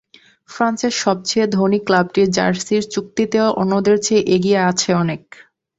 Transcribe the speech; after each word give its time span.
ফ্রান্সের 0.49 0.93
সবচেয়ে 1.01 1.45
ধনী 1.49 1.79
ক্লাবটি 1.87 2.21
জার্সির 2.35 2.83
চুক্তিতেও 2.93 3.47
অন্যদের 3.61 3.97
চেয়ে 4.05 4.23
এগিয়ে 4.35 4.59
আছে 4.69 4.89
অনেক। 4.95 5.21